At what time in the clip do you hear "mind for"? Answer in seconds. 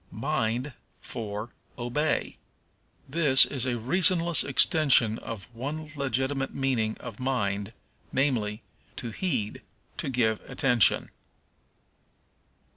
0.09-1.51